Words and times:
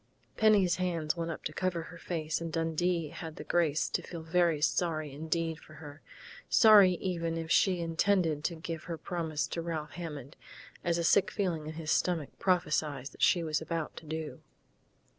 Penny's 0.35 0.77
hands 0.77 1.15
went 1.15 1.29
up 1.29 1.43
to 1.43 1.53
cover 1.53 1.83
her 1.83 1.97
face, 1.99 2.41
and 2.41 2.51
Dundee 2.51 3.09
had 3.09 3.35
the 3.35 3.43
grace 3.43 3.87
to 3.89 4.01
feel 4.01 4.23
very 4.23 4.59
sorry 4.59 5.13
indeed 5.13 5.59
for 5.59 5.75
her 5.75 6.01
sorry 6.49 6.93
even 6.93 7.37
if 7.37 7.51
she 7.51 7.81
intended 7.81 8.43
to 8.45 8.55
give 8.55 8.85
her 8.85 8.97
promise 8.97 9.45
to 9.49 9.61
Ralph 9.61 9.91
Hammond, 9.91 10.35
as 10.83 10.97
a 10.97 11.03
sick 11.03 11.29
feeling 11.29 11.67
in 11.67 11.73
his 11.73 11.91
stomach 11.91 12.31
prophesied 12.39 13.09
that 13.11 13.21
she 13.21 13.43
was 13.43 13.61
about 13.61 13.95
to 13.97 14.07
do.... 14.07 14.41